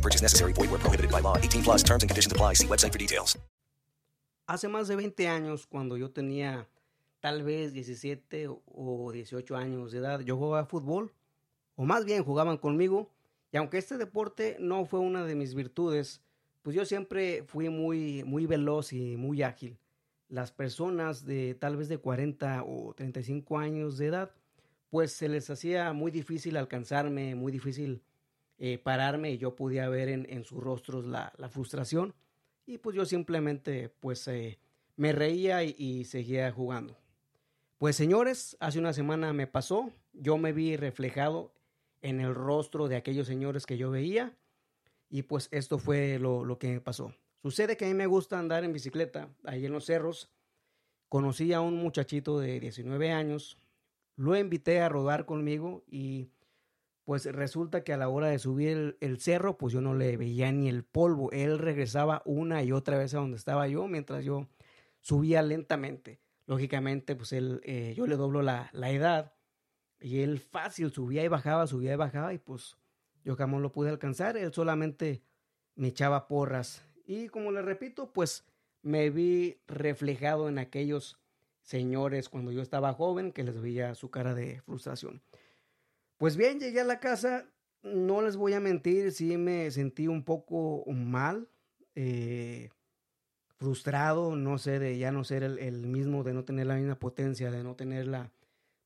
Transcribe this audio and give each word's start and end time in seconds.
No 0.00 0.02
purchase 0.02 0.22
necessary. 0.22 0.54
Void 0.54 0.70
where 0.70 0.80
prohibited 0.80 1.10
by 1.10 1.20
law. 1.20 1.36
18 1.36 1.62
plus 1.62 1.82
terms 1.82 2.02
and 2.02 2.08
conditions 2.08 2.32
apply. 2.32 2.54
See 2.54 2.66
website 2.66 2.92
for 2.92 2.98
details. 2.98 3.38
Hace 4.46 4.66
más 4.68 4.88
de 4.88 4.96
20 4.96 5.28
años, 5.28 5.66
cuando 5.66 5.96
yo 5.96 6.10
tenía 6.10 6.66
tal 7.20 7.42
vez 7.42 7.72
17 7.72 8.48
o 8.48 9.12
18 9.12 9.56
años 9.56 9.92
de 9.92 9.98
edad, 9.98 10.20
yo 10.20 10.36
jugaba 10.36 10.64
fútbol, 10.66 11.12
o 11.76 11.84
más 11.84 12.04
bien 12.04 12.24
jugaban 12.24 12.56
conmigo, 12.56 13.10
y 13.52 13.58
aunque 13.58 13.78
este 13.78 13.96
deporte 13.96 14.56
no 14.58 14.86
fue 14.86 14.98
una 14.98 15.24
de 15.24 15.36
mis 15.36 15.54
virtudes, 15.54 16.22
pues 16.62 16.74
yo 16.74 16.84
siempre 16.84 17.44
fui 17.46 17.68
muy, 17.68 18.24
muy 18.24 18.46
veloz 18.46 18.92
y 18.92 19.16
muy 19.16 19.42
ágil. 19.42 19.78
Las 20.28 20.50
personas 20.50 21.24
de 21.24 21.54
tal 21.54 21.76
vez 21.76 21.88
de 21.88 21.98
40 21.98 22.64
o 22.64 22.94
35 22.94 23.58
años 23.58 23.98
de 23.98 24.06
edad, 24.06 24.30
pues 24.88 25.12
se 25.12 25.28
les 25.28 25.48
hacía 25.48 25.92
muy 25.92 26.10
difícil 26.10 26.56
alcanzarme, 26.56 27.36
muy 27.36 27.52
difícil 27.52 28.02
eh, 28.62 28.76
pararme 28.76 29.30
y 29.32 29.38
yo 29.38 29.56
podía 29.56 29.88
ver 29.88 30.10
en, 30.10 30.26
en 30.28 30.44
sus 30.44 30.62
rostros 30.62 31.06
la, 31.06 31.32
la, 31.38 31.48
frustración 31.48 32.14
y 32.66 32.76
pues 32.76 32.94
yo 32.94 33.06
simplemente 33.06 33.88
pues 33.88 34.28
eh, 34.28 34.58
me 34.96 35.12
reía 35.12 35.64
y, 35.64 36.04
seguía 36.04 36.52
jugando. 36.52 36.94
Pues 37.78 37.96
señores, 37.96 38.58
hace 38.60 38.78
una 38.78 38.92
semana 38.92 39.32
me 39.32 39.46
pasó, 39.46 39.90
yo 40.12 40.36
me 40.36 40.52
vi 40.52 40.76
reflejado 40.76 41.54
en 42.02 42.20
el 42.20 42.34
rostro 42.34 42.86
de 42.86 42.96
aquellos 42.96 43.26
señores 43.26 43.64
que 43.64 43.78
yo 43.78 43.90
veía 43.90 44.36
y 45.08 45.22
pues 45.22 45.48
esto 45.52 45.78
fue 45.78 46.18
lo, 46.18 46.44
lo, 46.44 46.58
que 46.58 46.68
me 46.68 46.80
pasó. 46.82 47.14
Sucede 47.40 47.78
que 47.78 47.86
a 47.86 47.88
mí 47.88 47.94
me 47.94 48.06
gusta 48.06 48.38
andar 48.38 48.62
en 48.62 48.74
bicicleta 48.74 49.30
ahí 49.44 49.64
en 49.64 49.72
los 49.72 49.86
cerros. 49.86 50.28
Conocí 51.08 51.54
a 51.54 51.62
un 51.62 51.76
muchachito 51.76 52.38
de 52.38 52.60
19 52.60 53.10
años, 53.10 53.56
lo 54.16 54.36
invité 54.36 54.82
a 54.82 54.90
rodar 54.90 55.24
conmigo 55.24 55.82
y 55.88 56.28
pues 57.04 57.24
resulta 57.24 57.82
que 57.82 57.92
a 57.92 57.96
la 57.96 58.08
hora 58.08 58.28
de 58.28 58.38
subir 58.38 58.96
el, 59.00 59.20
cerro, 59.20 59.58
pues 59.58 59.72
yo 59.72 59.80
no 59.80 59.94
le 59.94 60.16
veía 60.16 60.52
ni 60.52 60.68
el 60.68 60.84
polvo. 60.84 61.30
Él 61.32 61.58
regresaba 61.58 62.22
una 62.24 62.62
y 62.62 62.72
otra 62.72 62.98
vez 62.98 63.14
a 63.14 63.18
donde 63.18 63.36
estaba 63.36 63.66
yo 63.68 63.88
mientras 63.88 64.24
yo 64.24 64.48
subía 65.00 65.42
lentamente. 65.42 66.20
Lógicamente, 66.46 67.16
pues 67.16 67.32
él, 67.32 67.60
eh, 67.64 67.94
yo 67.96 68.06
le 68.06 68.16
doblo 68.16 68.42
la, 68.42 68.70
la, 68.72 68.90
edad 68.90 69.32
y 70.00 70.20
él 70.20 70.38
fácil 70.38 70.90
subía 70.92 71.24
y 71.24 71.28
bajaba, 71.28 71.66
subía 71.66 71.92
y 71.92 71.96
bajaba 71.96 72.34
y 72.34 72.38
pues 72.38 72.76
yo 73.24 73.36
jamás 73.36 73.60
lo 73.60 73.72
pude 73.72 73.90
alcanzar. 73.90 74.36
Él 74.36 74.52
solamente 74.52 75.22
me 75.76 75.88
echaba 75.88 76.28
porras. 76.28 76.84
Y 77.06 77.28
como 77.28 77.52
le 77.52 77.62
repito, 77.62 78.12
pues 78.12 78.44
me 78.82 79.10
vi 79.10 79.58
reflejado 79.66 80.48
en 80.48 80.58
aquellos 80.58 81.18
señores 81.62 82.28
cuando 82.28 82.52
yo 82.52 82.62
estaba 82.62 82.92
joven 82.92 83.32
que 83.32 83.44
les 83.44 83.60
veía 83.60 83.94
su 83.94 84.10
cara 84.10 84.34
de 84.34 84.60
frustración. 84.62 85.22
Pues 86.20 86.36
bien, 86.36 86.60
llegué 86.60 86.82
a 86.82 86.84
la 86.84 87.00
casa, 87.00 87.46
no 87.82 88.20
les 88.20 88.36
voy 88.36 88.52
a 88.52 88.60
mentir, 88.60 89.10
sí 89.10 89.38
me 89.38 89.70
sentí 89.70 90.06
un 90.06 90.22
poco 90.22 90.84
mal, 90.92 91.48
eh, 91.94 92.68
frustrado, 93.56 94.36
no 94.36 94.58
sé, 94.58 94.78
de 94.78 94.98
ya 94.98 95.12
no 95.12 95.24
ser 95.24 95.44
el, 95.44 95.86
mismo, 95.86 96.22
de 96.22 96.34
no 96.34 96.44
tener 96.44 96.66
la 96.66 96.74
misma 96.76 96.98
potencia, 96.98 97.50
de 97.50 97.64
no 97.64 97.74
tener 97.74 98.06
la, 98.06 98.30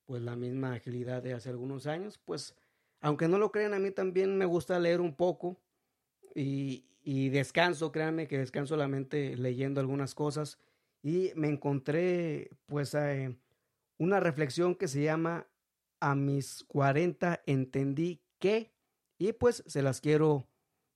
pues, 0.05 0.21
la 0.21 0.37
misma 0.37 0.75
agilidad 0.75 1.21
de 1.21 1.33
hace 1.33 1.49
algunos 1.49 1.87
años. 1.87 2.21
Pues, 2.23 2.55
aunque 3.01 3.27
no 3.27 3.37
lo 3.37 3.51
crean, 3.51 3.73
a 3.73 3.79
mí 3.79 3.91
también 3.91 4.37
me 4.37 4.45
gusta 4.45 4.79
leer 4.79 5.01
un 5.01 5.13
poco 5.13 5.59
y, 6.35 6.85
y 7.03 7.27
descanso, 7.27 7.91
créanme 7.91 8.29
que 8.29 8.37
descanso 8.37 8.77
la 8.77 8.87
mente 8.87 9.35
leyendo 9.35 9.81
algunas 9.81 10.15
cosas 10.15 10.57
y 11.03 11.33
me 11.35 11.49
encontré, 11.49 12.51
pues, 12.65 12.93
eh, 12.93 13.35
una 13.97 14.21
reflexión 14.21 14.73
que 14.73 14.87
se 14.87 15.03
llama 15.03 15.47
a 15.99 16.15
mis 16.15 16.63
40 16.67 17.41
entendí 17.45 18.21
que, 18.39 18.73
y 19.17 19.33
pues 19.33 19.63
se 19.67 19.81
las 19.81 20.01
quiero 20.01 20.47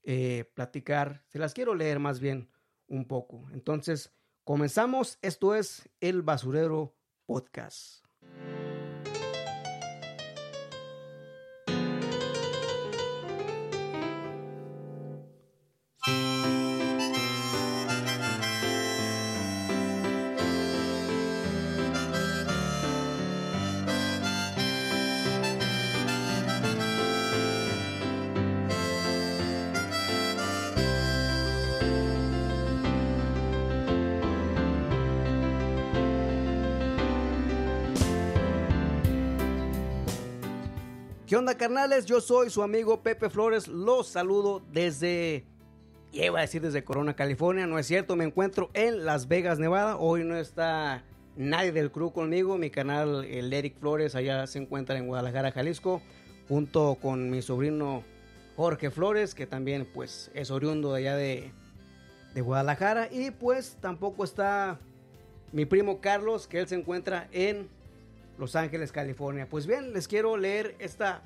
eh, 0.03 0.51
platicar, 0.53 1.23
se 1.27 1.39
las 1.39 1.53
quiero 1.53 1.75
leer 1.75 1.99
más 1.99 2.19
bien 2.19 2.49
un 2.87 3.05
poco. 3.05 3.47
Entonces, 3.51 4.13
comenzamos, 4.43 5.17
esto 5.21 5.55
es 5.55 5.89
El 5.99 6.21
Basurero 6.21 6.95
Podcast. 7.25 8.05
¿Qué 41.29 41.37
onda, 41.37 41.55
carnales? 41.55 42.07
Yo 42.07 42.21
soy 42.21 42.49
su 42.49 42.63
amigo 42.63 43.03
Pepe 43.03 43.29
Flores. 43.29 43.67
Los 43.67 44.07
saludo 44.07 44.63
desde, 44.73 45.45
iba 46.11 46.39
a 46.39 46.41
decir 46.41 46.59
desde 46.59 46.83
Corona, 46.83 47.15
California. 47.15 47.67
No 47.67 47.77
es 47.77 47.85
cierto, 47.85 48.15
me 48.15 48.23
encuentro 48.23 48.71
en 48.73 49.05
Las 49.05 49.27
Vegas, 49.27 49.59
Nevada. 49.59 49.95
Hoy 49.97 50.23
no 50.23 50.35
está 50.35 51.03
nadie 51.35 51.71
del 51.71 51.91
crew 51.91 52.11
conmigo. 52.11 52.57
Mi 52.57 52.71
canal, 52.71 53.25
el 53.25 53.53
Eric 53.53 53.77
Flores, 53.79 54.15
allá 54.15 54.47
se 54.47 54.57
encuentra 54.57 54.97
en 54.97 55.05
Guadalajara, 55.05 55.51
Jalisco, 55.51 56.01
junto 56.47 56.97
con 56.99 57.29
mi 57.29 57.43
sobrino 57.43 58.03
Jorge 58.55 58.89
Flores, 58.89 59.35
que 59.35 59.45
también 59.45 59.87
pues 59.93 60.31
es 60.33 60.49
oriundo 60.49 60.93
de 60.93 60.97
allá 60.97 61.15
de, 61.15 61.51
de 62.33 62.41
Guadalajara. 62.41 63.07
Y 63.11 63.29
pues 63.29 63.77
tampoco 63.79 64.23
está 64.23 64.79
mi 65.51 65.65
primo 65.65 66.01
Carlos, 66.01 66.47
que 66.47 66.61
él 66.61 66.67
se 66.67 66.73
encuentra 66.73 67.27
en 67.31 67.69
los 68.39 68.55
Ángeles, 68.55 68.91
California. 68.91 69.47
Pues 69.47 69.67
bien, 69.67 69.93
les 69.93 70.07
quiero 70.07 70.37
leer 70.37 70.75
esta, 70.79 71.21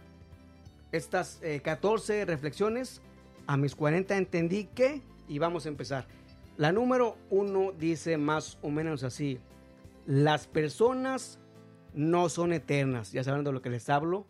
estas 0.92 1.40
eh, 1.44 1.62
14 1.64 2.26
reflexiones. 2.26 3.02
A 3.46 3.56
mis 3.56 3.76
40 3.76 4.18
entendí 4.18 4.66
que, 4.66 5.02
y 5.28 5.38
vamos 5.38 5.66
a 5.66 5.70
empezar. 5.70 6.08
La 6.58 6.72
número 6.72 7.18
uno 7.30 7.72
dice 7.72 8.18
más 8.18 8.58
o 8.62 8.70
menos 8.70 9.04
así. 9.04 9.40
Las 10.08 10.48
personas 10.48 11.40
no 11.94 12.30
son 12.30 12.52
eternas. 12.52 13.12
Ya 13.12 13.24
saben 13.24 13.44
de 13.44 13.52
lo 13.52 13.62
que 13.62 13.70
les 13.70 13.90
hablo. 13.90 14.26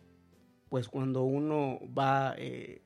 Pues 0.68 0.88
cuando 0.88 1.22
uno 1.22 1.78
va 1.96 2.34
eh, 2.36 2.82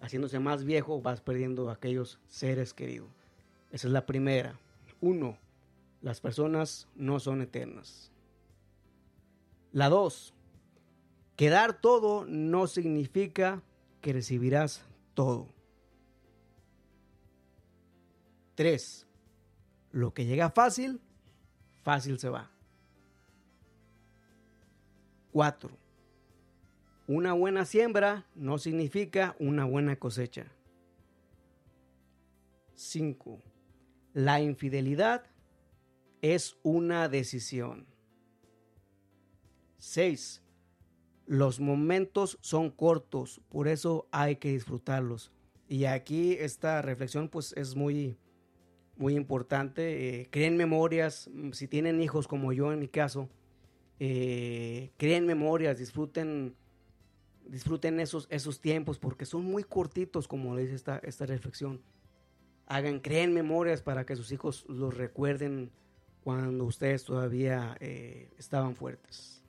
haciéndose 0.00 0.38
más 0.38 0.64
viejo, 0.64 1.00
vas 1.00 1.20
perdiendo 1.20 1.68
aquellos 1.70 2.20
seres 2.28 2.74
queridos. 2.74 3.08
Esa 3.72 3.88
es 3.88 3.92
la 3.92 4.06
primera. 4.06 4.58
Uno, 5.00 5.36
las 6.00 6.20
personas 6.20 6.86
no 6.94 7.18
son 7.18 7.42
eternas. 7.42 8.11
La 9.72 9.88
2. 9.88 10.34
Quedar 11.36 11.80
todo 11.80 12.26
no 12.26 12.66
significa 12.66 13.62
que 14.02 14.12
recibirás 14.12 14.84
todo. 15.14 15.48
3. 18.54 19.06
Lo 19.92 20.12
que 20.12 20.26
llega 20.26 20.50
fácil, 20.50 21.00
fácil 21.82 22.18
se 22.18 22.28
va. 22.28 22.50
4. 25.32 25.70
Una 27.06 27.32
buena 27.32 27.64
siembra 27.64 28.26
no 28.34 28.58
significa 28.58 29.34
una 29.38 29.64
buena 29.64 29.96
cosecha. 29.96 30.46
5. 32.74 33.40
La 34.12 34.40
infidelidad 34.42 35.24
es 36.20 36.56
una 36.62 37.08
decisión. 37.08 37.91
6. 39.82 40.42
Los 41.26 41.58
momentos 41.58 42.38
son 42.40 42.70
cortos, 42.70 43.40
por 43.48 43.66
eso 43.66 44.06
hay 44.12 44.36
que 44.36 44.52
disfrutarlos. 44.52 45.32
Y 45.66 45.86
aquí 45.86 46.34
esta 46.34 46.82
reflexión 46.82 47.28
pues 47.28 47.52
es 47.56 47.74
muy, 47.74 48.16
muy 48.96 49.16
importante. 49.16 50.20
Eh, 50.20 50.28
creen 50.30 50.56
memorias, 50.56 51.28
si 51.50 51.66
tienen 51.66 52.00
hijos 52.00 52.28
como 52.28 52.52
yo 52.52 52.72
en 52.72 52.78
mi 52.78 52.86
caso, 52.86 53.28
eh, 53.98 54.92
creen 54.98 55.26
memorias, 55.26 55.78
disfruten, 55.78 56.54
disfruten 57.44 57.98
esos, 57.98 58.28
esos 58.30 58.60
tiempos 58.60 59.00
porque 59.00 59.26
son 59.26 59.44
muy 59.44 59.64
cortitos 59.64 60.28
como 60.28 60.54
le 60.54 60.62
dice 60.62 60.76
esta, 60.76 60.98
esta 60.98 61.26
reflexión. 61.26 61.82
hagan, 62.66 63.00
creen 63.00 63.34
memorias 63.34 63.82
para 63.82 64.06
que 64.06 64.14
sus 64.14 64.30
hijos 64.30 64.64
los 64.68 64.96
recuerden 64.96 65.72
cuando 66.22 66.66
ustedes 66.66 67.02
todavía 67.02 67.76
eh, 67.80 68.30
estaban 68.38 68.76
fuertes. 68.76 69.41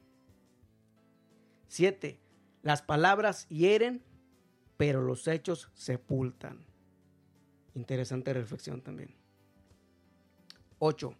7. 1.73 2.19
Las 2.61 2.83
palabras 2.83 3.47
hieren, 3.49 4.03
pero 4.77 5.01
los 5.01 5.27
hechos 5.27 5.71
sepultan. 5.73 6.67
Interesante 7.73 8.31
reflexión 8.31 8.83
también. 8.83 9.15
8. 10.77 11.15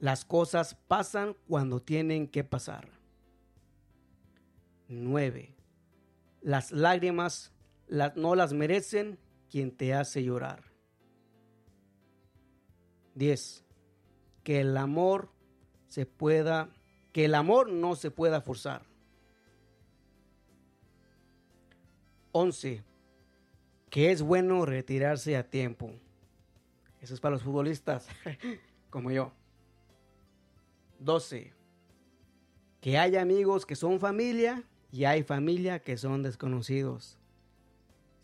Las 0.00 0.24
cosas 0.24 0.74
pasan 0.88 1.36
cuando 1.46 1.80
tienen 1.80 2.26
que 2.26 2.42
pasar. 2.42 2.88
9. 4.88 5.54
Las 6.40 6.72
lágrimas 6.72 7.52
no 8.16 8.34
las 8.34 8.52
merecen 8.52 9.20
quien 9.48 9.70
te 9.70 9.94
hace 9.94 10.24
llorar. 10.24 10.64
10. 13.14 13.64
Que 14.42 14.62
el 14.62 14.76
amor 14.76 15.30
se 15.86 16.06
pueda, 16.06 16.70
que 17.12 17.26
el 17.26 17.36
amor 17.36 17.70
no 17.70 17.94
se 17.94 18.10
pueda 18.10 18.40
forzar. 18.40 18.92
11. 22.34 22.82
Que 23.90 24.10
es 24.10 24.22
bueno 24.22 24.66
retirarse 24.66 25.36
a 25.36 25.48
tiempo. 25.48 25.92
Eso 27.00 27.14
es 27.14 27.20
para 27.20 27.34
los 27.34 27.44
futbolistas, 27.44 28.08
como 28.90 29.12
yo. 29.12 29.32
12. 30.98 31.52
Que 32.80 32.98
hay 32.98 33.16
amigos 33.16 33.64
que 33.64 33.76
son 33.76 34.00
familia 34.00 34.64
y 34.90 35.04
hay 35.04 35.22
familia 35.22 35.78
que 35.78 35.96
son 35.96 36.24
desconocidos. 36.24 37.18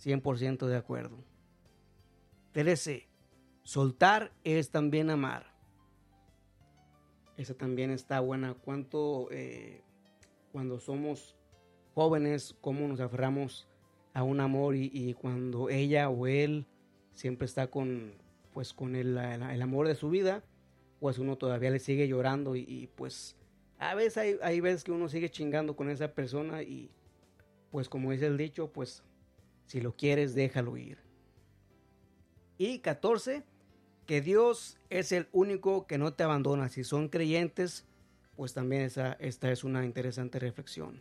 100% 0.03 0.67
de 0.67 0.77
acuerdo. 0.77 1.17
13. 2.53 3.09
Soltar 3.63 4.33
es 4.43 4.71
también 4.71 5.09
amar. 5.09 5.55
Esa 7.37 7.55
también 7.55 7.93
está 7.93 8.19
buena. 8.19 8.55
¿Cuánto 8.55 9.29
eh, 9.31 9.85
cuando 10.51 10.81
somos 10.81 11.37
jóvenes, 11.95 12.57
cómo 12.61 12.89
nos 12.89 12.99
aferramos 12.99 13.70
a 14.13 14.23
un 14.23 14.41
amor 14.41 14.75
y, 14.77 15.15
cuando 15.15 15.71
ella 15.71 16.09
o 16.09 16.27
él 16.27 16.67
siempre 17.13 17.47
está 17.47 17.69
con, 17.69 18.13
pues, 18.53 18.73
con 18.73 18.97
el, 18.97 19.17
amor 19.19 19.89
de 19.89 19.95
su 19.95 20.11
vida, 20.11 20.43
pues 20.99 21.19
uno 21.19 21.37
todavía 21.37 21.71
le 21.71 21.79
sigue 21.79 22.09
llorando 22.09 22.57
y, 22.57 22.89
pues 22.97 23.37
a 23.79 23.95
veces 23.95 24.19
hay, 24.19 24.37
hay 24.43 24.61
veces 24.61 24.85
que 24.85 24.93
uno 24.93 25.09
sigue 25.09 25.31
chingando 25.31 25.75
con 25.75 25.89
esa 25.89 26.13
persona 26.13 26.63
y 26.63 26.91
pues 27.71 27.89
como 27.89 28.11
dice 28.13 28.27
el 28.27 28.37
dicho, 28.37 28.73
pues 28.73 29.03
si 29.67 29.81
lo 29.81 29.97
quieres, 29.97 30.35
déjalo 30.35 30.77
ir. 30.77 30.99
Y 32.59 32.81
14, 32.81 33.45
que 34.07 34.21
Dios 34.21 34.79
es 34.91 35.13
el 35.13 35.29
único 35.33 35.87
que 35.87 35.97
no 35.97 36.13
te 36.13 36.25
abandona. 36.25 36.69
Si 36.69 36.85
son 36.85 37.09
creyentes, 37.09 37.87
pues 38.37 38.53
también 38.53 38.83
esa, 38.83 39.13
esta 39.15 39.51
es 39.53 39.65
una 39.65 39.85
interesante 39.85 40.39
reflexión. 40.39 41.01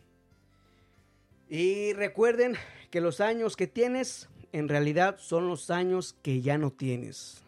Y 1.50 1.94
recuerden 1.94 2.54
que 2.92 3.00
los 3.00 3.20
años 3.20 3.56
que 3.56 3.66
tienes 3.66 4.28
en 4.52 4.68
realidad 4.68 5.16
son 5.18 5.48
los 5.48 5.70
años 5.70 6.16
que 6.22 6.42
ya 6.42 6.58
no 6.58 6.70
tienes. 6.70 7.42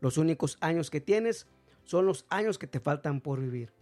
Los 0.00 0.16
únicos 0.16 0.58
años 0.60 0.90
que 0.90 1.00
tienes 1.00 1.48
son 1.82 2.06
los 2.06 2.24
años 2.30 2.56
que 2.56 2.68
te 2.68 2.78
faltan 2.78 3.20
por 3.20 3.40
vivir. 3.40 3.72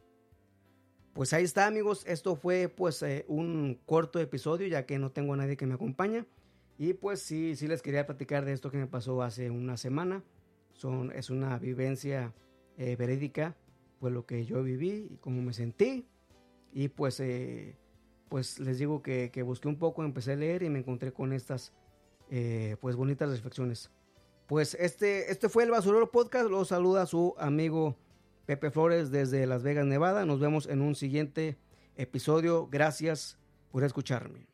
Pues 1.12 1.34
ahí 1.34 1.44
está 1.44 1.66
amigos, 1.66 2.04
esto 2.06 2.36
fue 2.36 2.70
pues 2.70 3.02
eh, 3.02 3.26
un 3.28 3.78
corto 3.84 4.18
episodio 4.18 4.66
ya 4.66 4.86
que 4.86 4.98
no 4.98 5.12
tengo 5.12 5.34
a 5.34 5.36
nadie 5.36 5.58
que 5.58 5.66
me 5.66 5.74
acompañe. 5.74 6.24
Y 6.78 6.94
pues 6.94 7.20
sí, 7.20 7.54
sí 7.54 7.68
les 7.68 7.82
quería 7.82 8.06
platicar 8.06 8.46
de 8.46 8.54
esto 8.54 8.70
que 8.70 8.78
me 8.78 8.86
pasó 8.86 9.22
hace 9.22 9.50
una 9.50 9.76
semana. 9.76 10.24
Son, 10.72 11.12
es 11.12 11.28
una 11.28 11.58
vivencia 11.58 12.32
eh, 12.78 12.96
verídica, 12.96 13.54
pues 14.00 14.14
lo 14.14 14.24
que 14.24 14.46
yo 14.46 14.62
viví 14.62 15.08
y 15.10 15.16
cómo 15.18 15.42
me 15.42 15.52
sentí. 15.52 16.06
Y 16.72 16.88
pues 16.88 17.20
eh, 17.20 17.76
pues 18.34 18.58
les 18.58 18.80
digo 18.80 19.00
que, 19.00 19.30
busqué 19.46 19.68
un 19.68 19.78
poco, 19.78 20.02
empecé 20.02 20.32
a 20.32 20.34
leer 20.34 20.64
y 20.64 20.68
me 20.68 20.80
encontré 20.80 21.12
con 21.12 21.32
estas 21.32 21.72
eh, 22.30 22.76
pues 22.80 22.96
bonitas 22.96 23.30
reflexiones. 23.30 23.92
Pues 24.48 24.74
este, 24.80 25.30
este 25.30 25.48
fue 25.48 25.62
el 25.62 25.70
Basurero 25.70 26.10
Podcast, 26.10 26.50
lo 26.50 26.64
saluda 26.64 27.06
su 27.06 27.36
amigo 27.38 27.96
Pepe 28.44 28.72
Flores 28.72 29.12
desde 29.12 29.46
Las 29.46 29.62
Vegas, 29.62 29.86
Nevada. 29.86 30.26
Nos 30.26 30.40
vemos 30.40 30.66
en 30.66 30.82
un 30.82 30.96
siguiente 30.96 31.58
episodio. 31.94 32.66
Gracias 32.66 33.38
por 33.70 33.84
escucharme. 33.84 34.53